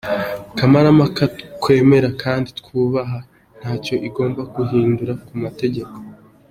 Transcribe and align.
Kamarampaka, 0.57 1.23
twemera 1.59 2.07
kandi 2.23 2.47
twubaha 2.59 3.17
ntacyo 3.59 3.95
igomba 4.07 4.41
guhindura 4.55 5.13
ku 5.25 5.33
mategeko. 5.43 5.95